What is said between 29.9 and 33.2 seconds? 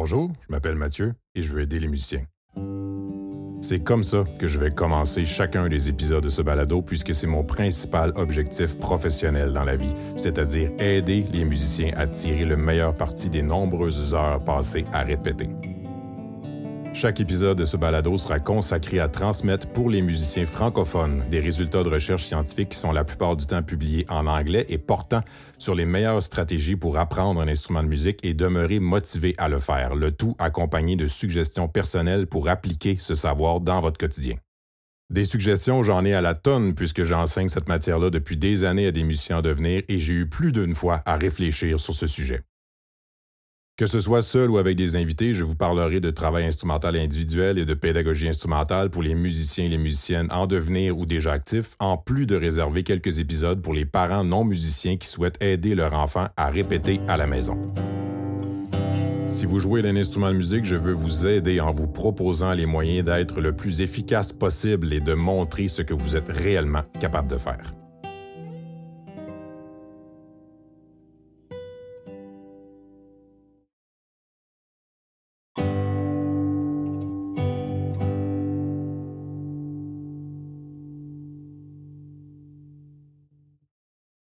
le tout accompagné de suggestions personnelles pour appliquer ce